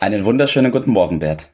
Einen 0.00 0.24
wunderschönen 0.24 0.70
guten 0.70 0.92
Morgen, 0.92 1.18
Bert. 1.18 1.50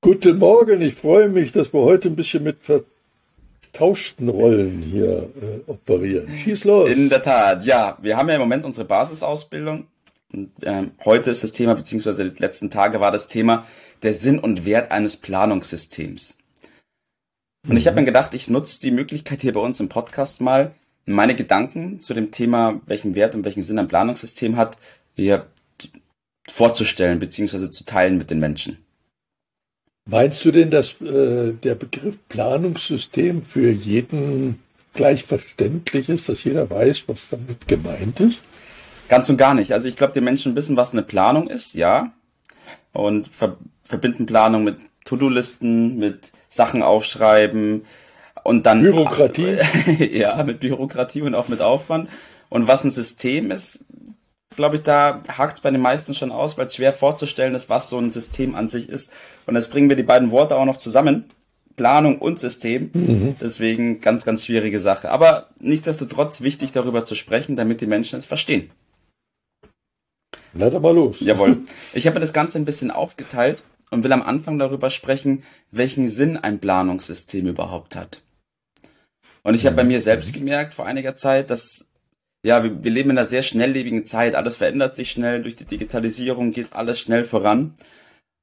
Guten 0.00 0.38
Morgen, 0.38 0.80
ich 0.80 0.94
freue 0.94 1.28
mich, 1.28 1.52
dass 1.52 1.74
wir 1.74 1.80
heute 1.80 2.08
ein 2.08 2.16
bisschen 2.16 2.42
mit 2.42 2.56
vertauschten 2.62 4.30
Rollen 4.30 4.80
hier 4.80 5.28
äh, 5.42 5.60
operieren. 5.70 6.34
Schieß 6.34 6.64
los. 6.64 6.96
In 6.96 7.10
der 7.10 7.22
Tat, 7.22 7.66
ja. 7.66 7.98
Wir 8.00 8.16
haben 8.16 8.30
ja 8.30 8.36
im 8.36 8.40
Moment 8.40 8.64
unsere 8.64 8.86
Basisausbildung. 8.86 9.88
Und, 10.32 10.52
ähm, 10.62 10.92
heute 11.04 11.30
ist 11.30 11.44
das 11.44 11.52
Thema, 11.52 11.74
beziehungsweise 11.74 12.30
die 12.30 12.40
letzten 12.40 12.70
Tage 12.70 12.98
war 12.98 13.12
das 13.12 13.28
Thema 13.28 13.66
der 14.02 14.14
Sinn 14.14 14.38
und 14.38 14.64
Wert 14.64 14.90
eines 14.90 15.18
Planungssystems. 15.18 16.38
Und 17.66 17.72
mhm. 17.72 17.76
ich 17.76 17.86
habe 17.88 18.00
mir 18.00 18.06
gedacht, 18.06 18.32
ich 18.32 18.48
nutze 18.48 18.80
die 18.80 18.90
Möglichkeit 18.90 19.42
hier 19.42 19.52
bei 19.52 19.60
uns 19.60 19.80
im 19.80 19.90
Podcast 19.90 20.40
mal, 20.40 20.72
meine 21.04 21.34
Gedanken 21.34 22.00
zu 22.00 22.14
dem 22.14 22.30
Thema, 22.30 22.80
welchen 22.86 23.14
Wert 23.14 23.34
und 23.34 23.44
welchen 23.44 23.62
Sinn 23.62 23.78
ein 23.78 23.86
Planungssystem 23.86 24.56
hat, 24.56 24.78
hier 25.14 25.46
vorzustellen 26.48 27.18
bzw. 27.18 27.70
zu 27.70 27.84
teilen 27.84 28.18
mit 28.18 28.30
den 28.30 28.40
Menschen. 28.40 28.78
Meinst 30.08 30.44
du 30.44 30.52
denn, 30.52 30.70
dass 30.70 31.00
äh, 31.00 31.52
der 31.52 31.74
Begriff 31.74 32.16
Planungssystem 32.28 33.42
für 33.42 33.70
jeden 33.70 34.60
gleich 34.94 35.24
verständlich 35.24 36.08
ist, 36.08 36.28
dass 36.28 36.44
jeder 36.44 36.70
weiß, 36.70 37.04
was 37.08 37.28
damit 37.28 37.66
gemeint 37.66 38.20
ist? 38.20 38.40
Ganz 39.08 39.28
und 39.28 39.36
gar 39.36 39.54
nicht. 39.54 39.72
Also 39.72 39.88
ich 39.88 39.96
glaube, 39.96 40.12
die 40.12 40.20
Menschen 40.20 40.56
wissen, 40.56 40.76
was 40.76 40.92
eine 40.92 41.02
Planung 41.02 41.48
ist, 41.48 41.74
ja. 41.74 42.12
Und 42.92 43.28
ver 43.28 43.56
verbinden 43.82 44.26
Planung 44.26 44.64
mit 44.64 44.78
To-Do-Listen, 45.04 45.96
mit 45.98 46.32
Sachen 46.48 46.82
aufschreiben 46.82 47.84
und 48.42 48.66
dann. 48.66 48.82
Bürokratie? 48.82 49.58
ja, 50.10 50.42
mit 50.42 50.60
Bürokratie 50.60 51.22
und 51.22 51.34
auch 51.34 51.48
mit 51.48 51.60
Aufwand. 51.60 52.08
Und 52.48 52.66
was 52.66 52.84
ein 52.84 52.90
System 52.90 53.50
ist, 53.50 53.84
glaube 54.56 54.76
ich, 54.76 54.82
da 54.82 55.22
hakt 55.36 55.58
es 55.58 55.60
bei 55.60 55.70
den 55.70 55.80
meisten 55.80 56.14
schon 56.14 56.32
aus, 56.32 56.58
weil 56.58 56.66
es 56.66 56.74
schwer 56.74 56.92
vorzustellen 56.92 57.54
ist, 57.54 57.68
was 57.68 57.88
so 57.88 57.98
ein 57.98 58.10
System 58.10 58.54
an 58.54 58.68
sich 58.68 58.88
ist. 58.88 59.10
Und 59.46 59.54
jetzt 59.54 59.70
bringen 59.70 59.88
wir 59.88 59.96
die 59.96 60.02
beiden 60.02 60.30
Worte 60.30 60.56
auch 60.56 60.64
noch 60.64 60.78
zusammen. 60.78 61.24
Planung 61.76 62.18
und 62.18 62.38
System. 62.38 62.90
Mhm. 62.92 63.36
Deswegen 63.40 64.00
ganz, 64.00 64.24
ganz 64.24 64.44
schwierige 64.44 64.80
Sache. 64.80 65.10
Aber 65.10 65.50
nichtsdestotrotz 65.60 66.40
wichtig 66.40 66.72
darüber 66.72 67.04
zu 67.04 67.14
sprechen, 67.14 67.54
damit 67.54 67.80
die 67.80 67.86
Menschen 67.86 68.18
es 68.18 68.26
verstehen. 68.26 68.70
Dann 70.54 70.80
mal 70.80 70.94
los. 70.94 71.20
Jawohl. 71.20 71.58
Ich 71.92 72.06
habe 72.06 72.18
das 72.18 72.32
Ganze 72.32 72.58
ein 72.58 72.64
bisschen 72.64 72.90
aufgeteilt 72.90 73.62
und 73.90 74.04
will 74.04 74.12
am 74.12 74.22
Anfang 74.22 74.58
darüber 74.58 74.90
sprechen, 74.90 75.42
welchen 75.70 76.08
Sinn 76.08 76.36
ein 76.36 76.58
Planungssystem 76.58 77.46
überhaupt 77.46 77.94
hat. 77.94 78.22
Und 79.42 79.54
ich 79.54 79.64
habe 79.66 79.76
bei 79.76 79.84
mir 79.84 80.02
selbst 80.02 80.32
gemerkt 80.32 80.74
vor 80.74 80.86
einiger 80.86 81.14
Zeit, 81.14 81.50
dass 81.50 81.85
ja, 82.46 82.62
wir, 82.62 82.84
wir 82.84 82.90
leben 82.92 83.10
in 83.10 83.18
einer 83.18 83.26
sehr 83.26 83.42
schnelllebigen 83.42 84.06
Zeit. 84.06 84.36
Alles 84.36 84.54
verändert 84.54 84.94
sich 84.94 85.10
schnell. 85.10 85.42
Durch 85.42 85.56
die 85.56 85.64
Digitalisierung 85.64 86.52
geht 86.52 86.72
alles 86.72 87.00
schnell 87.00 87.24
voran. 87.24 87.74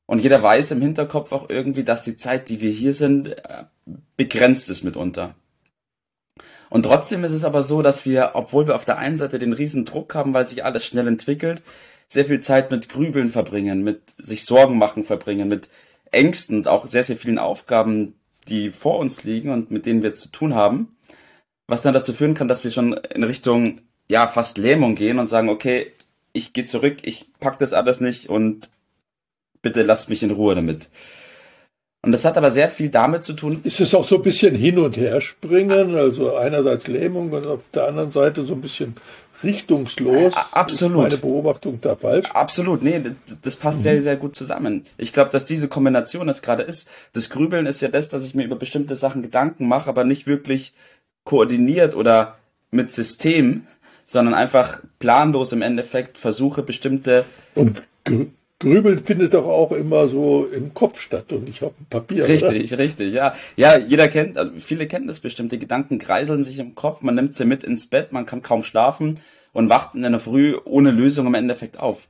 Und 0.05 0.19
jeder 0.19 0.43
weiß 0.43 0.71
im 0.71 0.81
Hinterkopf 0.81 1.31
auch 1.31 1.49
irgendwie, 1.49 1.85
dass 1.85 2.03
die 2.03 2.17
Zeit, 2.17 2.49
die 2.49 2.59
wir 2.59 2.69
hier 2.69 2.93
sind, 2.93 3.29
äh, 3.29 3.63
begrenzt 4.17 4.69
ist 4.69 4.83
mitunter. 4.83 5.35
Und 6.69 6.83
trotzdem 6.83 7.23
ist 7.23 7.31
es 7.31 7.45
aber 7.45 7.63
so, 7.63 7.81
dass 7.81 8.05
wir, 8.05 8.31
obwohl 8.33 8.67
wir 8.67 8.75
auf 8.75 8.83
der 8.83 8.97
einen 8.97 9.17
Seite 9.17 9.39
den 9.39 9.53
riesen 9.53 9.85
Druck 9.85 10.15
haben, 10.15 10.33
weil 10.33 10.43
sich 10.43 10.65
alles 10.65 10.85
schnell 10.85 11.07
entwickelt, 11.07 11.61
sehr 12.09 12.25
viel 12.25 12.41
Zeit 12.41 12.71
mit 12.71 12.89
Grübeln 12.89 13.29
verbringen, 13.29 13.83
mit 13.83 14.01
sich 14.17 14.43
Sorgen 14.43 14.77
machen 14.77 15.05
verbringen, 15.05 15.47
mit 15.47 15.69
Ängsten 16.11 16.57
und 16.57 16.67
auch 16.67 16.85
sehr, 16.87 17.05
sehr 17.05 17.15
vielen 17.15 17.39
Aufgaben, 17.39 18.15
die 18.49 18.69
vor 18.69 18.99
uns 18.99 19.23
liegen 19.23 19.49
und 19.49 19.71
mit 19.71 19.85
denen 19.85 20.03
wir 20.03 20.13
zu 20.13 20.27
tun 20.27 20.55
haben. 20.55 20.97
Was 21.67 21.83
dann 21.83 21.93
dazu 21.93 22.11
führen 22.11 22.33
kann, 22.33 22.49
dass 22.49 22.65
wir 22.65 22.71
schon 22.71 22.93
in 22.93 23.23
Richtung 23.23 23.79
ja 24.09 24.27
fast 24.27 24.57
Lähmung 24.57 24.95
gehen 24.95 25.19
und 25.19 25.27
sagen, 25.27 25.49
okay, 25.49 25.91
ich 26.33 26.53
gehe 26.53 26.65
zurück, 26.65 26.97
ich 27.03 27.27
pack 27.39 27.59
das 27.59 27.73
alles 27.73 28.01
nicht 28.01 28.29
und 28.29 28.69
bitte 29.61 29.83
lasst 29.83 30.09
mich 30.09 30.23
in 30.23 30.31
Ruhe 30.31 30.55
damit. 30.55 30.89
Und 32.01 32.11
das 32.11 32.25
hat 32.25 32.35
aber 32.35 32.51
sehr 32.51 32.69
viel 32.69 32.89
damit 32.89 33.23
zu 33.23 33.31
tun. 33.31 33.61
Ist 33.63 33.79
es 33.79 33.95
auch 33.95 34.03
so 34.03 34.17
ein 34.17 34.23
bisschen 34.23 34.55
hin 34.55 34.77
und 34.77 34.97
her 34.97 35.21
springen, 35.21 35.95
also 35.95 36.35
einerseits 36.35 36.87
Lähmung 36.87 37.31
und 37.31 37.47
auf 37.47 37.61
der 37.73 37.87
anderen 37.87 38.11
Seite 38.11 38.43
so 38.43 38.53
ein 38.53 38.61
bisschen 38.61 38.97
richtungslos. 39.41 40.33
Absolut. 40.51 41.07
Ist 41.07 41.21
meine 41.21 41.33
Beobachtung 41.33 41.79
da 41.79 41.95
falsch? 41.95 42.29
Absolut. 42.31 42.83
Nee, 42.83 43.01
das 43.41 43.55
passt 43.55 43.79
mhm. 43.79 43.83
sehr, 43.83 44.03
sehr 44.03 44.17
gut 44.17 44.35
zusammen. 44.35 44.85
Ich 44.97 45.13
glaube, 45.13 45.31
dass 45.31 45.45
diese 45.45 45.69
Kombination 45.69 46.27
es 46.27 46.41
gerade 46.41 46.63
ist. 46.63 46.89
Das 47.13 47.29
Grübeln 47.29 47.65
ist 47.65 47.81
ja 47.81 47.87
das, 47.87 48.09
dass 48.09 48.23
ich 48.23 48.35
mir 48.35 48.43
über 48.43 48.57
bestimmte 48.57 48.95
Sachen 48.95 49.21
Gedanken 49.21 49.67
mache, 49.67 49.89
aber 49.89 50.03
nicht 50.03 50.27
wirklich 50.27 50.73
koordiniert 51.23 51.95
oder 51.95 52.37
mit 52.69 52.91
System, 52.91 53.65
sondern 54.05 54.33
einfach 54.33 54.81
planlos 54.99 55.51
im 55.51 55.61
Endeffekt 55.61 56.17
versuche 56.17 56.63
bestimmte. 56.63 57.25
Und 57.55 57.83
Grübeln 58.59 59.03
findet 59.03 59.33
doch 59.33 59.45
auch 59.45 59.71
immer 59.71 60.07
so 60.07 60.45
im 60.45 60.73
Kopf 60.73 60.99
statt 60.99 61.31
und 61.31 61.43
nicht 61.43 61.63
auf 61.63 61.73
dem 61.77 61.85
Papier. 61.87 62.27
Richtig, 62.27 62.71
oder? 62.71 62.81
richtig, 62.81 63.13
ja. 63.13 63.35
Ja, 63.57 63.77
jeder 63.77 64.07
kennt, 64.07 64.37
also 64.37 64.51
viele 64.57 64.87
kennen 64.87 65.07
das 65.07 65.19
bestimmte 65.19 65.57
Gedanken 65.57 65.99
kreiseln 65.99 66.43
sich 66.43 66.59
im 66.59 66.73
Kopf, 66.73 67.01
man 67.01 67.15
nimmt 67.15 67.33
sie 67.33 67.45
mit 67.45 67.63
ins 67.63 67.87
Bett, 67.87 68.13
man 68.13 68.25
kann 68.25 68.41
kaum 68.41 68.63
schlafen 68.63 69.19
und 69.51 69.69
wacht 69.69 69.95
in 69.95 70.05
einer 70.05 70.19
Früh 70.19 70.57
ohne 70.63 70.91
Lösung 70.91 71.27
im 71.27 71.33
Endeffekt 71.33 71.77
auf. 71.77 72.07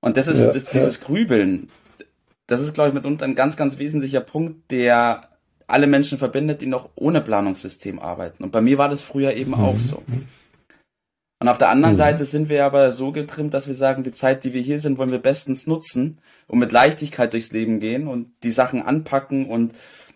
Und 0.00 0.16
das 0.16 0.28
ist 0.28 0.40
ja, 0.40 0.52
das, 0.52 0.64
dieses 0.64 1.00
ja. 1.00 1.06
Grübeln. 1.06 1.68
Das 2.46 2.60
ist, 2.60 2.74
glaube 2.74 2.88
ich, 2.88 2.94
mitunter 2.94 3.24
ein 3.24 3.34
ganz, 3.34 3.56
ganz 3.56 3.78
wesentlicher 3.78 4.20
Punkt, 4.20 4.70
der 4.70 5.28
alle 5.66 5.86
Menschen 5.86 6.18
verbindet, 6.18 6.60
die 6.60 6.66
noch 6.66 6.90
ohne 6.94 7.20
Planungssystem 7.20 7.98
arbeiten. 7.98 8.44
Und 8.44 8.50
bei 8.50 8.60
mir 8.60 8.78
war 8.78 8.88
das 8.88 9.02
früher 9.02 9.32
eben 9.34 9.52
mhm. 9.52 9.60
auch 9.60 9.78
so. 9.78 10.02
Und 11.42 11.48
auf 11.48 11.58
der 11.58 11.70
anderen 11.70 11.94
mhm. 11.94 11.98
Seite 11.98 12.24
sind 12.24 12.48
wir 12.48 12.64
aber 12.64 12.92
so 12.92 13.10
getrimmt, 13.10 13.52
dass 13.52 13.66
wir 13.66 13.74
sagen, 13.74 14.04
die 14.04 14.12
Zeit, 14.12 14.44
die 14.44 14.52
wir 14.52 14.62
hier 14.62 14.78
sind, 14.78 14.96
wollen 14.96 15.10
wir 15.10 15.18
bestens 15.18 15.66
nutzen 15.66 16.20
und 16.46 16.60
mit 16.60 16.70
Leichtigkeit 16.70 17.32
durchs 17.32 17.50
Leben 17.50 17.80
gehen 17.80 18.06
und 18.06 18.30
die 18.44 18.52
Sachen 18.52 18.80
anpacken 18.80 19.46
und 19.46 19.74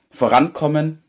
vorankommen. 0.09 1.03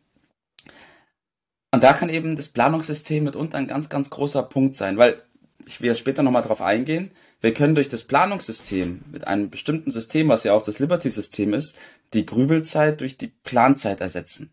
Und 1.70 1.84
da 1.84 1.94
kann 1.94 2.10
eben 2.10 2.36
das 2.36 2.50
Planungssystem 2.50 3.26
mitunter 3.26 3.60
ein 3.60 3.68
ganz, 3.68 3.90
ganz 3.90 4.10
großer 4.10 4.42
Punkt 4.42 4.76
sein, 4.76 4.98
weil 4.98 5.22
ich 5.68 5.82
will 5.82 5.96
später 5.96 6.24
nochmal 6.24 6.42
drauf 6.42 6.64
eingehen. 6.64 7.12
Wir 7.40 7.54
können 7.54 7.76
durch 7.76 7.88
das 7.88 8.04
Planungssystem 8.04 9.02
mit 9.12 9.28
einem 9.28 9.52
bestimmten 9.52 9.92
System, 9.92 10.30
was 10.30 10.44
ja 10.44 10.54
auch 10.54 10.66
das 10.66 10.80
Liberty-System 10.80 11.54
ist, 11.54 11.78
die 12.16 12.26
Grübelzeit 12.26 13.02
durch 13.02 13.18
die 13.18 13.28
Planzeit 13.28 14.02
ersetzen. 14.02 14.50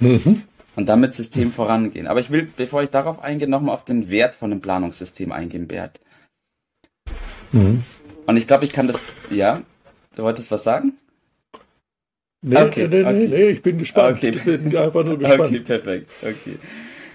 Mhm 0.00 0.42
und 0.76 0.88
damit 0.88 1.14
System 1.14 1.52
vorangehen. 1.52 2.06
Aber 2.06 2.20
ich 2.20 2.30
will, 2.30 2.48
bevor 2.56 2.82
ich 2.82 2.90
darauf 2.90 3.22
eingehe, 3.22 3.48
nochmal 3.48 3.74
auf 3.74 3.84
den 3.84 4.08
Wert 4.10 4.34
von 4.34 4.50
einem 4.50 4.60
Planungssystem 4.60 5.32
eingehen, 5.32 5.68
Bert. 5.68 6.00
Mhm. 7.52 7.82
Und 8.26 8.36
ich 8.36 8.46
glaube, 8.46 8.64
ich 8.64 8.72
kann 8.72 8.86
das, 8.86 8.98
ja, 9.30 9.62
du 10.16 10.22
wolltest 10.22 10.50
was 10.50 10.64
sagen? 10.64 10.94
Nee, 12.44 12.56
okay, 12.56 12.88
nee, 12.88 13.02
okay. 13.02 13.28
nee, 13.28 13.48
ich 13.50 13.62
bin 13.62 13.78
gespannt. 13.78 14.18
Okay. 14.18 14.30
Ich 14.30 14.42
bin 14.42 14.76
einfach 14.76 15.04
nur 15.04 15.18
gespannt. 15.18 15.50
Okay, 15.50 15.60
perfekt. 15.60 16.10
Okay. 16.22 16.58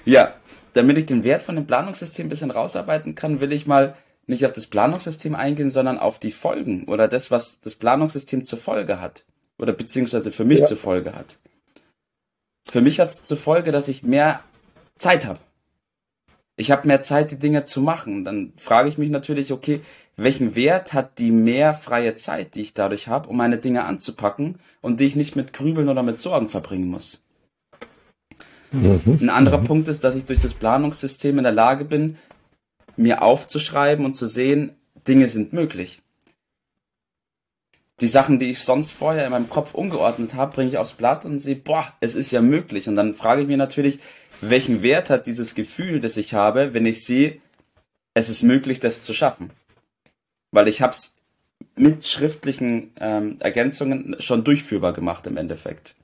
Ja, 0.05 0.35
damit 0.73 0.97
ich 0.97 1.05
den 1.05 1.23
Wert 1.25 1.41
von 1.41 1.55
dem 1.55 1.67
Planungssystem 1.67 2.27
ein 2.27 2.29
bisschen 2.29 2.51
rausarbeiten 2.51 3.13
kann, 3.13 3.41
will 3.41 3.51
ich 3.51 3.67
mal 3.67 3.95
nicht 4.25 4.45
auf 4.45 4.53
das 4.53 4.67
Planungssystem 4.67 5.35
eingehen, 5.35 5.69
sondern 5.69 5.97
auf 5.97 6.19
die 6.19 6.31
Folgen 6.31 6.85
oder 6.85 7.07
das, 7.07 7.31
was 7.31 7.59
das 7.61 7.75
Planungssystem 7.75 8.45
zur 8.45 8.59
Folge 8.59 9.01
hat. 9.01 9.25
Oder 9.57 9.73
beziehungsweise 9.73 10.31
für 10.31 10.45
mich 10.45 10.59
ja. 10.59 10.65
zur 10.65 10.77
Folge 10.77 11.13
hat. 11.13 11.37
Für 12.69 12.81
mich 12.81 12.99
hat 12.99 13.09
es 13.09 13.23
zur 13.23 13.37
Folge, 13.37 13.71
dass 13.71 13.87
ich 13.87 14.03
mehr 14.03 14.41
Zeit 14.97 15.25
habe. 15.25 15.39
Ich 16.55 16.71
habe 16.71 16.87
mehr 16.87 17.03
Zeit, 17.03 17.31
die 17.31 17.39
Dinge 17.39 17.63
zu 17.63 17.81
machen. 17.81 18.25
Dann 18.25 18.53
frage 18.57 18.89
ich 18.89 18.97
mich 18.97 19.09
natürlich, 19.09 19.53
okay, 19.53 19.81
welchen 20.15 20.55
Wert 20.55 20.93
hat 20.93 21.19
die 21.19 21.31
mehr 21.31 21.75
freie 21.75 22.15
Zeit, 22.15 22.55
die 22.55 22.61
ich 22.61 22.73
dadurch 22.73 23.07
habe, 23.07 23.29
um 23.29 23.37
meine 23.37 23.57
Dinge 23.57 23.85
anzupacken 23.85 24.55
und 24.81 24.99
die 24.99 25.05
ich 25.05 25.15
nicht 25.15 25.35
mit 25.35 25.53
Grübeln 25.53 25.87
oder 25.87 26.01
mit 26.01 26.19
Sorgen 26.19 26.49
verbringen 26.49 26.87
muss? 26.87 27.23
Mhm. 28.71 29.19
Ein 29.21 29.29
anderer 29.29 29.59
mhm. 29.59 29.65
Punkt 29.65 29.87
ist, 29.87 30.03
dass 30.03 30.15
ich 30.15 30.25
durch 30.25 30.39
das 30.39 30.55
Planungssystem 30.55 31.37
in 31.37 31.43
der 31.43 31.53
Lage 31.53 31.85
bin, 31.85 32.17
mir 32.95 33.21
aufzuschreiben 33.21 34.03
und 34.03 34.15
zu 34.15 34.25
sehen, 34.25 34.71
Dinge 35.07 35.27
sind 35.29 35.53
möglich 35.53 36.01
die 37.99 38.07
Sachen, 38.07 38.39
die 38.39 38.51
ich 38.51 38.63
sonst 38.63 38.91
vorher 38.91 39.25
in 39.25 39.31
meinem 39.31 39.49
Kopf 39.49 39.73
ungeordnet 39.73 40.35
habe, 40.35 40.53
bringe 40.53 40.69
ich 40.69 40.77
aufs 40.77 40.93
Blatt 40.93 41.25
und 41.25 41.39
sehe, 41.39 41.55
boah, 41.55 41.91
es 41.99 42.15
ist 42.15 42.31
ja 42.31 42.41
möglich. 42.41 42.87
Und 42.87 42.95
dann 42.95 43.13
frage 43.13 43.41
ich 43.41 43.47
mir 43.47 43.57
natürlich, 43.57 43.99
welchen 44.41 44.83
Wert 44.83 45.09
hat 45.09 45.25
dieses 45.25 45.55
Gefühl, 45.55 45.99
das 45.99 46.17
ich 46.17 46.33
habe, 46.33 46.73
wenn 46.73 46.85
ich 46.85 47.05
sehe, 47.05 47.39
es 48.13 48.29
ist 48.29 48.43
möglich, 48.43 48.79
das 48.79 49.01
zu 49.01 49.13
schaffen. 49.13 49.49
Weil 50.51 50.67
ich 50.67 50.81
habe 50.81 50.91
es 50.91 51.15
mit 51.75 52.05
schriftlichen 52.05 52.91
ähm, 52.99 53.37
Ergänzungen 53.39 54.15
schon 54.19 54.43
durchführbar 54.43 54.93
gemacht 54.93 55.25
im 55.25 55.37
Endeffekt. 55.37 55.95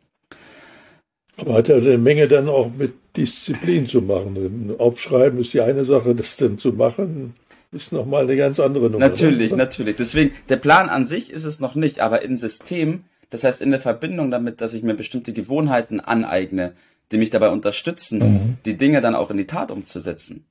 Aber 1.37 1.53
hat 1.55 1.67
ja 1.67 1.75
eine 1.75 1.97
Menge 1.97 2.27
dann 2.27 2.47
auch 2.47 2.71
mit 2.71 2.93
Disziplin 3.17 3.87
zu 3.87 4.01
machen. 4.01 4.75
Aufschreiben 4.77 5.39
ist 5.39 5.53
die 5.53 5.61
eine 5.61 5.85
Sache, 5.85 6.13
das 6.15 6.37
dann 6.37 6.59
zu 6.59 6.73
machen, 6.73 7.35
ist 7.73 7.91
nochmal 7.91 8.23
eine 8.23 8.35
ganz 8.35 8.59
andere 8.59 8.89
Nummer. 8.89 9.07
Natürlich, 9.07 9.51
oder? 9.51 9.63
natürlich. 9.63 9.95
Deswegen, 9.95 10.33
der 10.49 10.57
Plan 10.57 10.89
an 10.89 11.05
sich 11.05 11.31
ist 11.31 11.45
es 11.45 11.59
noch 11.59 11.75
nicht, 11.75 11.99
aber 11.99 12.21
im 12.21 12.37
System, 12.37 13.03
das 13.29 13.43
heißt 13.43 13.61
in 13.61 13.71
der 13.71 13.79
Verbindung 13.79 14.31
damit, 14.31 14.61
dass 14.61 14.73
ich 14.73 14.83
mir 14.83 14.93
bestimmte 14.93 15.33
Gewohnheiten 15.33 15.99
aneigne, 15.99 16.73
die 17.11 17.17
mich 17.17 17.29
dabei 17.29 17.49
unterstützen, 17.49 18.19
mhm. 18.19 18.57
die 18.65 18.77
Dinge 18.77 19.01
dann 19.01 19.15
auch 19.15 19.29
in 19.29 19.37
die 19.37 19.47
Tat 19.47 19.71
umzusetzen, 19.71 20.45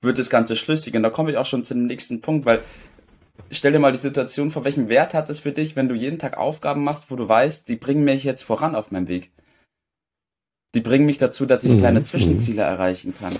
wird 0.00 0.18
das 0.18 0.30
Ganze 0.30 0.56
schlüssig. 0.56 0.94
Und 0.94 1.02
da 1.02 1.10
komme 1.10 1.30
ich 1.30 1.36
auch 1.36 1.46
schon 1.46 1.64
zum 1.64 1.86
nächsten 1.86 2.20
Punkt, 2.20 2.46
weil 2.46 2.60
stell 3.50 3.72
dir 3.72 3.78
mal 3.78 3.92
die 3.92 3.98
Situation 3.98 4.50
vor, 4.50 4.64
welchen 4.64 4.88
Wert 4.88 5.14
hat 5.14 5.28
es 5.30 5.40
für 5.40 5.52
dich, 5.52 5.76
wenn 5.76 5.88
du 5.88 5.94
jeden 5.94 6.18
Tag 6.18 6.36
Aufgaben 6.38 6.84
machst, 6.84 7.10
wo 7.10 7.16
du 7.16 7.28
weißt, 7.28 7.68
die 7.68 7.76
bringen 7.76 8.04
mich 8.04 8.24
jetzt 8.24 8.42
voran 8.42 8.74
auf 8.74 8.90
meinem 8.90 9.08
Weg. 9.08 9.30
Die 10.74 10.80
bringen 10.80 11.06
mich 11.06 11.18
dazu, 11.18 11.46
dass 11.46 11.64
ich 11.64 11.72
mhm. 11.72 11.78
kleine 11.78 12.02
Zwischenziele 12.02 12.62
mhm. 12.62 12.68
erreichen 12.68 13.14
kann. 13.18 13.36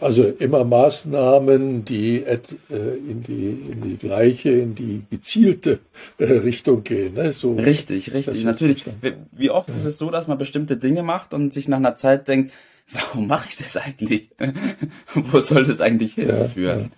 Also 0.00 0.24
immer 0.24 0.64
Maßnahmen, 0.64 1.84
die 1.84 2.22
äh, 2.24 2.40
in, 2.70 3.22
die, 3.22 3.50
in 3.70 3.82
die 3.82 3.96
gleiche, 3.96 4.50
in 4.50 4.74
die 4.74 5.04
gezielte 5.10 5.80
äh, 6.18 6.24
Richtung 6.24 6.84
gehen. 6.84 7.14
Ne? 7.14 7.32
So, 7.32 7.54
richtig, 7.54 8.12
richtig, 8.12 8.44
natürlich. 8.44 8.84
Wie 9.32 9.50
oft 9.50 9.68
ja. 9.68 9.74
ist 9.74 9.84
es 9.84 9.98
so, 9.98 10.10
dass 10.10 10.28
man 10.28 10.38
bestimmte 10.38 10.76
Dinge 10.76 11.02
macht 11.02 11.34
und 11.34 11.52
sich 11.52 11.68
nach 11.68 11.78
einer 11.78 11.94
Zeit 11.94 12.28
denkt, 12.28 12.52
warum 12.92 13.26
mache 13.26 13.48
ich 13.48 13.56
das 13.56 13.76
eigentlich? 13.76 14.30
Wo 15.14 15.40
soll 15.40 15.64
das 15.64 15.80
eigentlich 15.80 16.14
hinführen? 16.14 16.80
Ja, 16.80 16.88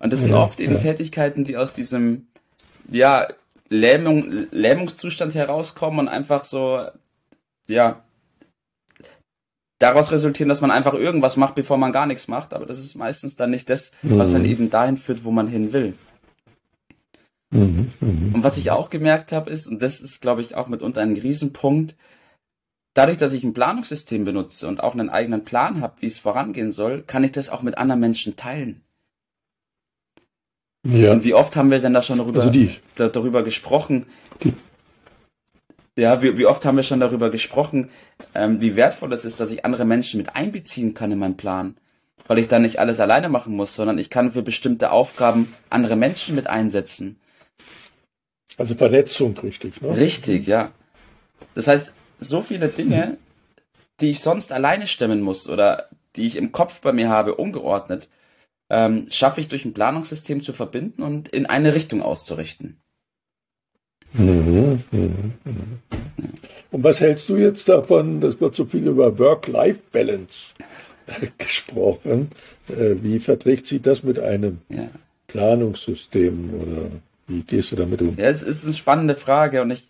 und 0.00 0.12
das 0.12 0.22
sind 0.22 0.32
oft 0.32 0.60
eben 0.60 0.78
Tätigkeiten, 0.78 1.44
die 1.44 1.56
aus 1.56 1.72
diesem, 1.72 2.28
ja, 2.88 3.26
Lähmung, 3.68 4.46
Lähmungszustand 4.50 5.34
herauskommen 5.34 6.00
und 6.00 6.08
einfach 6.08 6.44
so 6.44 6.80
ja, 7.68 8.02
daraus 9.78 10.10
resultieren, 10.12 10.48
dass 10.48 10.60
man 10.60 10.70
einfach 10.70 10.94
irgendwas 10.94 11.36
macht, 11.36 11.54
bevor 11.54 11.78
man 11.78 11.92
gar 11.92 12.06
nichts 12.06 12.28
macht. 12.28 12.52
Aber 12.52 12.66
das 12.66 12.78
ist 12.78 12.94
meistens 12.96 13.36
dann 13.36 13.50
nicht 13.50 13.70
das, 13.70 13.92
was 14.02 14.32
dann 14.32 14.42
mhm. 14.42 14.48
eben 14.48 14.70
dahin 14.70 14.96
führt, 14.96 15.24
wo 15.24 15.30
man 15.30 15.48
hin 15.48 15.72
will. 15.72 15.94
Mhm, 17.50 17.92
mh. 18.00 18.34
Und 18.34 18.42
was 18.42 18.58
ich 18.58 18.70
auch 18.70 18.90
gemerkt 18.90 19.32
habe, 19.32 19.50
ist, 19.50 19.66
und 19.66 19.80
das 19.80 20.00
ist, 20.00 20.20
glaube 20.20 20.42
ich, 20.42 20.54
auch 20.54 20.68
mitunter 20.68 21.00
ein 21.00 21.16
Riesenpunkt, 21.16 21.96
dadurch, 22.94 23.16
dass 23.16 23.32
ich 23.32 23.44
ein 23.44 23.54
Planungssystem 23.54 24.24
benutze 24.24 24.68
und 24.68 24.82
auch 24.82 24.92
einen 24.92 25.08
eigenen 25.08 25.44
Plan 25.44 25.80
habe, 25.80 25.94
wie 26.00 26.06
es 26.06 26.18
vorangehen 26.18 26.70
soll, 26.70 27.02
kann 27.06 27.24
ich 27.24 27.32
das 27.32 27.48
auch 27.48 27.62
mit 27.62 27.78
anderen 27.78 28.00
Menschen 28.00 28.36
teilen. 28.36 28.82
Ja. 30.86 31.12
Und 31.12 31.24
wie 31.24 31.34
oft 31.34 31.56
haben 31.56 31.70
wir 31.70 31.78
denn 31.80 31.94
da 31.94 32.02
schon 32.02 32.18
darüber, 32.18 32.42
also 32.42 32.68
da, 32.96 33.08
darüber 33.08 33.42
gesprochen, 33.42 34.06
die, 34.42 34.52
ja, 35.98 36.22
wie, 36.22 36.38
wie 36.38 36.46
oft 36.46 36.64
haben 36.64 36.76
wir 36.76 36.84
schon 36.84 37.00
darüber 37.00 37.30
gesprochen, 37.30 37.90
ähm, 38.34 38.60
wie 38.60 38.76
wertvoll 38.76 39.12
es 39.12 39.24
ist, 39.24 39.40
dass 39.40 39.50
ich 39.50 39.64
andere 39.64 39.84
Menschen 39.84 40.18
mit 40.18 40.36
einbeziehen 40.36 40.94
kann 40.94 41.10
in 41.10 41.18
meinen 41.18 41.36
Plan. 41.36 41.76
Weil 42.28 42.38
ich 42.38 42.48
dann 42.48 42.62
nicht 42.62 42.78
alles 42.78 43.00
alleine 43.00 43.28
machen 43.28 43.56
muss, 43.56 43.74
sondern 43.74 43.98
ich 43.98 44.10
kann 44.10 44.32
für 44.32 44.42
bestimmte 44.42 44.92
Aufgaben 44.92 45.54
andere 45.70 45.96
Menschen 45.96 46.34
mit 46.34 46.46
einsetzen. 46.46 47.18
Also 48.56 48.74
Vernetzung, 48.74 49.36
richtig, 49.38 49.80
ne? 49.80 49.96
Richtig, 49.96 50.46
ja. 50.46 50.72
Das 51.54 51.66
heißt, 51.66 51.94
so 52.20 52.42
viele 52.42 52.68
Dinge, 52.68 53.16
die 54.00 54.10
ich 54.10 54.20
sonst 54.20 54.52
alleine 54.52 54.86
stemmen 54.86 55.20
muss 55.20 55.48
oder 55.48 55.88
die 56.16 56.26
ich 56.26 56.36
im 56.36 56.52
Kopf 56.52 56.80
bei 56.80 56.92
mir 56.92 57.08
habe, 57.08 57.34
ungeordnet, 57.34 58.08
ähm, 58.70 59.06
schaffe 59.10 59.40
ich 59.40 59.48
durch 59.48 59.64
ein 59.64 59.74
Planungssystem 59.74 60.42
zu 60.42 60.52
verbinden 60.52 61.02
und 61.02 61.28
in 61.28 61.46
eine 61.46 61.74
Richtung 61.74 62.02
auszurichten. 62.02 62.80
Mhm, 64.12 64.82
mhm, 64.90 65.32
mhm. 65.44 65.78
Und 66.70 66.84
was 66.84 67.00
hältst 67.00 67.28
du 67.28 67.36
jetzt 67.36 67.68
davon? 67.68 68.20
Das 68.20 68.40
wird 68.40 68.54
so 68.54 68.64
viel 68.64 68.86
über 68.86 69.18
Work-Life-Balance 69.18 70.54
gesprochen. 71.38 72.30
Äh, 72.68 72.96
wie 73.02 73.18
verträgt 73.18 73.66
sich 73.66 73.80
das 73.82 74.02
mit 74.02 74.18
einem 74.18 74.58
ja. 74.68 74.88
Planungssystem 75.28 76.54
oder 76.54 76.90
wie 77.26 77.42
gehst 77.42 77.72
du 77.72 77.76
damit 77.76 78.02
um? 78.02 78.16
Ja, 78.16 78.26
es 78.26 78.42
ist 78.42 78.64
eine 78.64 78.74
spannende 78.74 79.14
Frage 79.14 79.62
und 79.62 79.70
ich, 79.70 79.88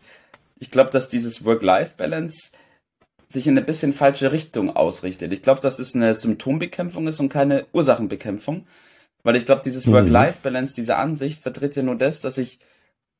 ich 0.58 0.70
glaube, 0.70 0.90
dass 0.90 1.08
dieses 1.08 1.44
Work-Life-Balance 1.44 2.50
sich 3.28 3.46
in 3.46 3.56
eine 3.56 3.66
bisschen 3.66 3.92
falsche 3.92 4.32
Richtung 4.32 4.74
ausrichtet. 4.74 5.32
Ich 5.32 5.42
glaube, 5.42 5.60
dass 5.60 5.78
es 5.78 5.94
eine 5.94 6.14
Symptombekämpfung 6.14 7.06
ist 7.06 7.20
und 7.20 7.28
keine 7.28 7.66
Ursachenbekämpfung. 7.72 8.66
Weil 9.22 9.36
ich 9.36 9.44
glaube, 9.44 9.62
dieses 9.64 9.86
Work-Life-Balance, 9.86 10.74
diese 10.74 10.96
Ansicht 10.96 11.42
vertritt 11.42 11.76
ja 11.76 11.82
nur 11.82 11.96
das, 11.96 12.20
dass 12.20 12.38
ich 12.38 12.58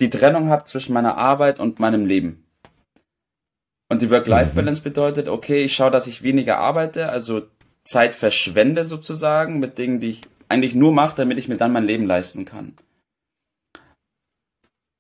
die 0.00 0.10
Trennung 0.10 0.48
habe 0.48 0.64
zwischen 0.64 0.92
meiner 0.92 1.16
Arbeit 1.16 1.60
und 1.60 1.80
meinem 1.80 2.06
Leben. 2.06 2.44
Und 3.88 4.02
die 4.02 4.10
Work-Life-Balance 4.10 4.80
mhm. 4.80 4.84
bedeutet, 4.84 5.28
okay, 5.28 5.64
ich 5.64 5.74
schaue, 5.74 5.90
dass 5.90 6.06
ich 6.06 6.22
weniger 6.22 6.58
arbeite, 6.58 7.08
also 7.08 7.42
Zeit 7.84 8.12
verschwende 8.12 8.84
sozusagen 8.84 9.60
mit 9.60 9.78
Dingen, 9.78 10.00
die 10.00 10.10
ich 10.10 10.20
eigentlich 10.48 10.74
nur 10.74 10.92
mache, 10.92 11.16
damit 11.16 11.38
ich 11.38 11.48
mir 11.48 11.56
dann 11.56 11.72
mein 11.72 11.84
Leben 11.84 12.06
leisten 12.06 12.44
kann. 12.44 12.74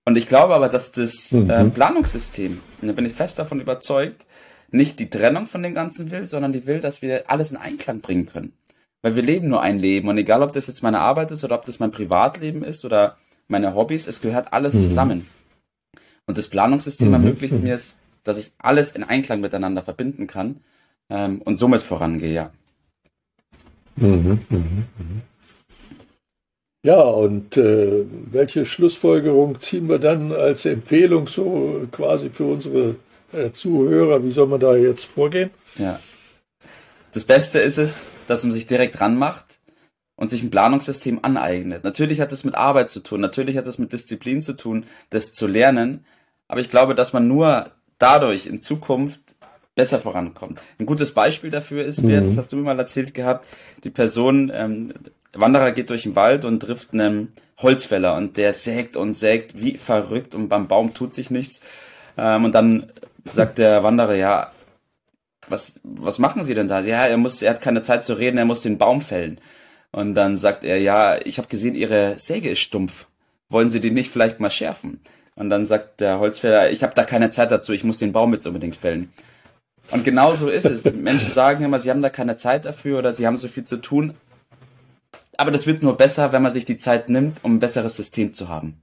Und 0.06 0.16
ich 0.16 0.26
glaube 0.26 0.54
aber, 0.54 0.70
dass 0.70 0.90
das 0.90 1.32
mhm. 1.32 1.50
äh, 1.50 1.64
Planungssystem, 1.64 2.60
und 2.80 2.88
da 2.88 2.94
bin 2.94 3.04
ich 3.04 3.12
fest 3.12 3.38
davon 3.38 3.60
überzeugt, 3.60 4.24
nicht 4.70 4.98
die 5.00 5.10
Trennung 5.10 5.46
von 5.46 5.62
dem 5.62 5.74
Ganzen 5.74 6.10
will, 6.10 6.24
sondern 6.24 6.52
die 6.52 6.66
will, 6.66 6.80
dass 6.80 7.02
wir 7.02 7.30
alles 7.30 7.50
in 7.50 7.58
Einklang 7.58 8.00
bringen 8.00 8.26
können. 8.26 8.54
Weil 9.02 9.16
wir 9.16 9.22
leben 9.22 9.48
nur 9.48 9.60
ein 9.60 9.78
Leben 9.78 10.08
und 10.08 10.18
egal, 10.18 10.42
ob 10.42 10.52
das 10.54 10.66
jetzt 10.66 10.82
meine 10.82 11.00
Arbeit 11.00 11.30
ist 11.30 11.44
oder 11.44 11.54
ob 11.54 11.64
das 11.64 11.78
mein 11.78 11.90
Privatleben 11.90 12.64
ist 12.64 12.84
oder 12.84 13.16
meine 13.48 13.74
Hobbys, 13.74 14.06
es 14.06 14.20
gehört 14.20 14.52
alles 14.52 14.74
mhm. 14.74 14.80
zusammen. 14.80 15.26
Und 16.26 16.38
das 16.38 16.48
Planungssystem 16.48 17.08
mhm. 17.08 17.14
ermöglicht 17.14 17.54
mir 17.54 17.74
es, 17.74 17.96
dass 18.22 18.38
ich 18.38 18.52
alles 18.58 18.92
in 18.92 19.04
Einklang 19.04 19.40
miteinander 19.40 19.82
verbinden 19.82 20.26
kann 20.26 20.60
ähm, 21.10 21.40
und 21.42 21.56
somit 21.56 21.82
vorangehe, 21.82 22.32
ja. 22.32 22.52
Mhm, 23.96 24.38
mh, 24.48 24.58
mh. 24.58 25.22
Ja, 26.84 27.00
und 27.00 27.56
äh, 27.56 28.04
welche 28.30 28.64
Schlussfolgerung 28.64 29.60
ziehen 29.60 29.88
wir 29.88 29.98
dann 29.98 30.32
als 30.32 30.64
Empfehlung 30.64 31.26
so 31.26 31.86
quasi 31.90 32.30
für 32.30 32.44
unsere 32.44 32.96
äh, 33.32 33.50
Zuhörer? 33.50 34.22
Wie 34.22 34.30
soll 34.30 34.46
man 34.46 34.60
da 34.60 34.76
jetzt 34.76 35.04
vorgehen? 35.04 35.50
Ja. 35.76 35.98
Das 37.12 37.24
Beste 37.24 37.58
ist 37.58 37.78
es, 37.78 37.96
dass 38.28 38.44
man 38.44 38.52
sich 38.52 38.66
direkt 38.66 39.00
ranmacht 39.00 39.47
und 40.18 40.28
sich 40.28 40.42
ein 40.42 40.50
Planungssystem 40.50 41.20
aneignet. 41.22 41.84
Natürlich 41.84 42.20
hat 42.20 42.32
es 42.32 42.42
mit 42.42 42.56
Arbeit 42.56 42.90
zu 42.90 43.00
tun, 43.00 43.20
natürlich 43.20 43.56
hat 43.56 43.68
es 43.68 43.78
mit 43.78 43.92
Disziplin 43.92 44.42
zu 44.42 44.54
tun, 44.54 44.84
das 45.10 45.32
zu 45.32 45.46
lernen. 45.46 46.04
Aber 46.48 46.60
ich 46.60 46.70
glaube, 46.70 46.96
dass 46.96 47.12
man 47.12 47.28
nur 47.28 47.70
dadurch 47.98 48.46
in 48.46 48.60
Zukunft 48.60 49.20
besser 49.76 50.00
vorankommt. 50.00 50.58
Ein 50.80 50.86
gutes 50.86 51.14
Beispiel 51.14 51.50
dafür 51.50 51.84
ist, 51.84 52.02
mhm. 52.02 52.24
das 52.24 52.36
hast 52.36 52.50
du 52.50 52.56
mir 52.56 52.62
mal 52.62 52.78
erzählt 52.78 53.14
gehabt, 53.14 53.46
die 53.84 53.90
Person, 53.90 54.50
ähm, 54.52 54.92
Wanderer 55.34 55.70
geht 55.70 55.88
durch 55.90 56.02
den 56.02 56.16
Wald 56.16 56.44
und 56.44 56.60
trifft 56.60 56.92
einen 56.92 57.32
Holzfäller 57.58 58.16
und 58.16 58.36
der 58.36 58.52
sägt 58.54 58.96
und 58.96 59.14
sägt 59.14 59.60
wie 59.60 59.78
verrückt 59.78 60.34
und 60.34 60.48
beim 60.48 60.66
Baum 60.66 60.94
tut 60.94 61.14
sich 61.14 61.30
nichts. 61.30 61.60
Ähm, 62.16 62.44
und 62.44 62.56
dann 62.56 62.90
sagt 63.24 63.58
der 63.58 63.84
Wanderer, 63.84 64.16
ja, 64.16 64.50
was, 65.46 65.78
was 65.84 66.18
machen 66.18 66.44
Sie 66.44 66.54
denn 66.54 66.66
da? 66.66 66.80
Ja, 66.80 67.06
er 67.06 67.18
muss, 67.18 67.40
er 67.40 67.50
hat 67.50 67.60
keine 67.60 67.82
Zeit 67.82 68.04
zu 68.04 68.14
reden, 68.14 68.38
er 68.38 68.46
muss 68.46 68.62
den 68.62 68.78
Baum 68.78 69.00
fällen. 69.00 69.40
Und 69.92 70.14
dann 70.14 70.36
sagt 70.36 70.64
er, 70.64 70.78
ja, 70.78 71.18
ich 71.24 71.38
habe 71.38 71.48
gesehen, 71.48 71.74
Ihre 71.74 72.18
Säge 72.18 72.50
ist 72.50 72.60
stumpf. 72.60 73.06
Wollen 73.48 73.70
Sie 73.70 73.80
die 73.80 73.90
nicht 73.90 74.10
vielleicht 74.10 74.40
mal 74.40 74.50
schärfen? 74.50 75.00
Und 75.34 75.50
dann 75.50 75.64
sagt 75.64 76.00
der 76.00 76.18
Holzfäller, 76.18 76.70
ich 76.70 76.82
habe 76.82 76.94
da 76.94 77.04
keine 77.04 77.30
Zeit 77.30 77.50
dazu, 77.50 77.72
ich 77.72 77.84
muss 77.84 77.98
den 77.98 78.12
Baum 78.12 78.32
jetzt 78.32 78.46
unbedingt 78.46 78.76
fällen. 78.76 79.12
Und 79.90 80.04
genau 80.04 80.34
so 80.34 80.48
ist 80.48 80.66
es. 80.66 80.84
Menschen 80.92 81.32
sagen 81.32 81.64
immer, 81.64 81.78
sie 81.78 81.90
haben 81.90 82.02
da 82.02 82.10
keine 82.10 82.36
Zeit 82.36 82.64
dafür 82.64 82.98
oder 82.98 83.12
sie 83.12 83.26
haben 83.26 83.38
so 83.38 83.48
viel 83.48 83.64
zu 83.64 83.78
tun. 83.78 84.14
Aber 85.36 85.50
das 85.50 85.66
wird 85.66 85.82
nur 85.82 85.96
besser, 85.96 86.32
wenn 86.32 86.42
man 86.42 86.52
sich 86.52 86.64
die 86.64 86.78
Zeit 86.78 87.08
nimmt, 87.08 87.38
um 87.44 87.54
ein 87.54 87.60
besseres 87.60 87.96
System 87.96 88.32
zu 88.32 88.48
haben. 88.48 88.80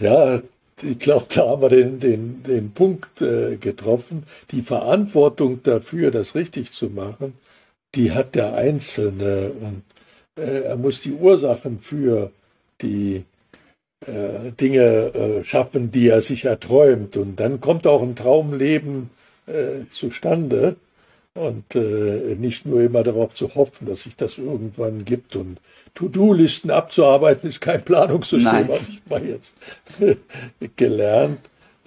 Ja, 0.00 0.40
ich 0.82 0.98
glaube, 0.98 1.26
da 1.34 1.48
haben 1.48 1.62
wir 1.62 1.68
den, 1.68 1.98
den, 1.98 2.42
den 2.42 2.72
Punkt 2.72 3.20
äh, 3.20 3.56
getroffen. 3.56 4.24
Die 4.50 4.62
Verantwortung 4.62 5.62
dafür, 5.62 6.10
das 6.10 6.34
richtig 6.34 6.72
zu 6.72 6.90
machen, 6.90 7.34
die 7.96 8.12
hat 8.12 8.34
der 8.34 8.54
Einzelne 8.54 9.50
und 9.60 9.82
äh, 10.36 10.62
er 10.62 10.76
muss 10.76 11.00
die 11.00 11.12
Ursachen 11.12 11.80
für 11.80 12.30
die 12.82 13.24
äh, 14.06 14.52
Dinge 14.60 14.82
äh, 14.82 15.44
schaffen, 15.44 15.90
die 15.90 16.08
er 16.08 16.20
sich 16.20 16.44
erträumt. 16.44 17.16
Und 17.16 17.40
dann 17.40 17.60
kommt 17.60 17.86
auch 17.86 18.02
ein 18.02 18.14
Traumleben 18.14 19.10
äh, 19.46 19.88
zustande 19.90 20.76
und 21.34 21.74
äh, 21.74 22.34
nicht 22.38 22.66
nur 22.66 22.82
immer 22.82 23.02
darauf 23.02 23.34
zu 23.34 23.54
hoffen, 23.54 23.86
dass 23.86 24.02
sich 24.02 24.16
das 24.16 24.38
irgendwann 24.38 25.04
gibt. 25.04 25.34
Und 25.34 25.58
To-Do-Listen 25.94 26.70
abzuarbeiten 26.70 27.48
ist 27.48 27.60
kein 27.60 27.82
Planungssystem, 27.82 28.68
habe 28.68 28.78
ich 28.88 29.00
mal 29.08 29.24
jetzt 29.24 29.52
gelernt. 30.76 31.40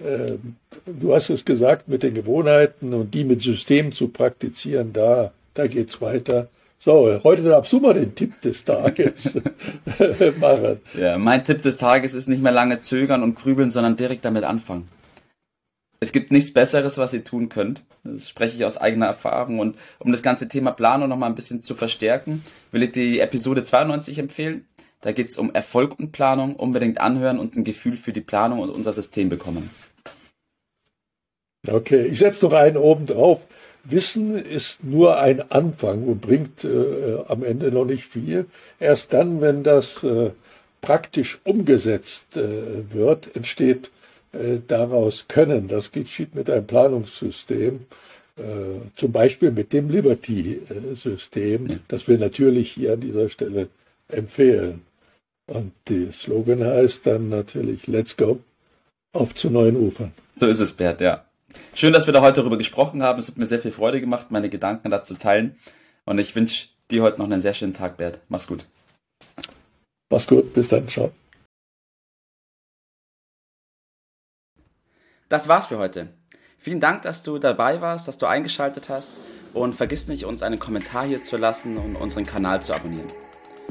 Ähm, 0.04 0.56
du 0.86 1.14
hast 1.14 1.30
es 1.30 1.44
gesagt, 1.44 1.88
mit 1.88 2.02
den 2.02 2.14
Gewohnheiten 2.14 2.94
und 2.94 3.14
die 3.14 3.24
mit 3.24 3.42
Systemen 3.42 3.92
zu 3.92 4.08
praktizieren, 4.08 4.92
da 4.92 5.32
da 5.54 5.66
geht's 5.66 6.00
weiter. 6.00 6.48
So, 6.78 7.20
heute 7.24 7.42
darfst 7.42 7.72
du 7.74 7.80
mal 7.80 7.92
den 7.92 8.14
Tipp 8.14 8.40
des 8.40 8.64
Tages 8.64 9.12
machen. 10.40 10.80
Ja, 10.94 11.18
mein 11.18 11.44
Tipp 11.44 11.60
des 11.60 11.76
Tages 11.76 12.14
ist 12.14 12.26
nicht 12.28 12.42
mehr 12.42 12.52
lange 12.52 12.80
zögern 12.80 13.22
und 13.22 13.34
grübeln, 13.34 13.70
sondern 13.70 13.96
direkt 13.96 14.24
damit 14.24 14.44
anfangen. 14.44 14.88
Es 16.02 16.12
gibt 16.12 16.32
nichts 16.32 16.54
Besseres, 16.54 16.96
was 16.96 17.12
ihr 17.12 17.22
tun 17.22 17.50
könnt. 17.50 17.82
Das 18.04 18.30
spreche 18.30 18.56
ich 18.56 18.64
aus 18.64 18.78
eigener 18.78 19.04
Erfahrung. 19.04 19.58
Und 19.58 19.76
um 19.98 20.10
das 20.10 20.22
ganze 20.22 20.48
Thema 20.48 20.70
Planung 20.70 21.10
noch 21.10 21.18
mal 21.18 21.26
ein 21.26 21.34
bisschen 21.34 21.62
zu 21.62 21.74
verstärken, 21.74 22.42
will 22.72 22.82
ich 22.82 22.92
die 22.92 23.20
Episode 23.20 23.62
92 23.62 24.18
empfehlen. 24.18 24.66
Da 25.02 25.12
geht's 25.12 25.36
um 25.36 25.52
Erfolg 25.52 25.98
und 25.98 26.12
Planung. 26.12 26.56
Unbedingt 26.56 27.02
anhören 27.02 27.38
und 27.38 27.54
ein 27.56 27.64
Gefühl 27.64 27.98
für 27.98 28.14
die 28.14 28.22
Planung 28.22 28.60
und 28.60 28.70
unser 28.70 28.94
System 28.94 29.28
bekommen. 29.28 29.68
Okay, 31.68 32.06
ich 32.06 32.20
setze 32.20 32.46
noch 32.46 32.54
einen 32.54 32.78
oben 32.78 33.04
drauf. 33.04 33.44
Wissen 33.84 34.36
ist 34.36 34.84
nur 34.84 35.18
ein 35.18 35.50
Anfang 35.50 36.04
und 36.04 36.20
bringt 36.20 36.64
äh, 36.64 37.18
am 37.28 37.42
Ende 37.42 37.72
noch 37.72 37.84
nicht 37.84 38.04
viel. 38.04 38.46
Erst 38.78 39.12
dann, 39.12 39.40
wenn 39.40 39.62
das 39.62 40.02
äh, 40.04 40.30
praktisch 40.80 41.40
umgesetzt 41.44 42.36
äh, 42.36 42.92
wird, 42.92 43.34
entsteht 43.34 43.90
äh, 44.32 44.58
daraus 44.66 45.26
Können. 45.28 45.68
Das 45.68 45.92
geschieht 45.92 46.34
mit 46.34 46.48
einem 46.50 46.66
Planungssystem, 46.66 47.80
äh, 48.36 48.42
zum 48.96 49.12
Beispiel 49.12 49.50
mit 49.50 49.72
dem 49.72 49.88
Liberty-System, 49.88 51.80
das 51.88 52.08
wir 52.08 52.18
natürlich 52.18 52.72
hier 52.72 52.94
an 52.94 53.00
dieser 53.00 53.28
Stelle 53.28 53.68
empfehlen. 54.08 54.82
Und 55.46 55.72
die 55.88 56.10
Slogan 56.12 56.62
heißt 56.62 57.06
dann 57.06 57.28
natürlich 57.28 57.86
Let's 57.86 58.16
go 58.16 58.40
auf 59.12 59.34
zu 59.34 59.50
neuen 59.50 59.76
Ufern. 59.76 60.12
So 60.32 60.46
ist 60.46 60.60
es, 60.60 60.72
Bert, 60.72 61.00
ja. 61.00 61.24
Schön, 61.74 61.92
dass 61.92 62.06
wir 62.06 62.12
da 62.12 62.20
heute 62.20 62.40
darüber 62.40 62.58
gesprochen 62.58 63.02
haben. 63.02 63.18
Es 63.18 63.28
hat 63.28 63.36
mir 63.36 63.46
sehr 63.46 63.60
viel 63.60 63.72
Freude 63.72 64.00
gemacht, 64.00 64.30
meine 64.30 64.48
Gedanken 64.48 64.90
dazu 64.90 65.14
teilen. 65.14 65.56
Und 66.04 66.18
ich 66.18 66.34
wünsche 66.34 66.68
dir 66.90 67.02
heute 67.02 67.18
noch 67.18 67.26
einen 67.26 67.40
sehr 67.40 67.54
schönen 67.54 67.74
Tag, 67.74 67.96
Bert. 67.96 68.20
Mach's 68.28 68.46
gut. 68.46 68.66
Mach's 70.10 70.26
gut. 70.26 70.52
Bis 70.54 70.68
dann. 70.68 70.88
Ciao. 70.88 71.12
Das 75.28 75.46
war's 75.48 75.66
für 75.66 75.78
heute. 75.78 76.08
Vielen 76.58 76.80
Dank, 76.80 77.02
dass 77.02 77.22
du 77.22 77.38
dabei 77.38 77.80
warst, 77.80 78.08
dass 78.08 78.18
du 78.18 78.26
eingeschaltet 78.26 78.88
hast. 78.88 79.14
Und 79.54 79.74
vergiss 79.74 80.06
nicht, 80.06 80.24
uns 80.24 80.42
einen 80.42 80.58
Kommentar 80.58 81.06
hier 81.06 81.24
zu 81.24 81.36
lassen 81.36 81.76
und 81.76 81.96
unseren 81.96 82.24
Kanal 82.24 82.62
zu 82.62 82.74
abonnieren. 82.74 83.08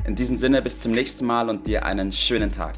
In 0.05 0.15
diesem 0.15 0.38
Sinne, 0.38 0.62
bis 0.62 0.79
zum 0.79 0.91
nächsten 0.91 1.25
Mal 1.25 1.50
und 1.50 1.67
dir 1.67 1.86
einen 1.86 2.12
schönen 2.12 2.51
Tag. 2.51 2.75